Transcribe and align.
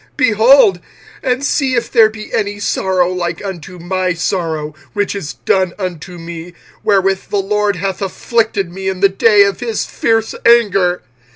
behold, 0.17 0.79
and 1.21 1.45
see 1.45 1.75
if 1.75 1.91
there 1.91 2.09
be 2.09 2.33
any 2.33 2.59
sorrow 2.59 3.07
like 3.13 3.45
unto 3.45 3.77
my 3.77 4.15
sorrow, 4.15 4.73
which 4.93 5.13
is 5.13 5.35
done 5.45 5.73
unto 5.77 6.17
me, 6.17 6.53
wherewith 6.83 7.25
the 7.29 7.37
LORD 7.37 7.75
hath 7.75 8.01
afflicted 8.01 8.71
me 8.71 8.87
in 8.89 9.01
the 9.01 9.09
day 9.09 9.43
of 9.43 9.59
his 9.59 9.85
fierce 9.85 10.33
anger. 10.43 11.03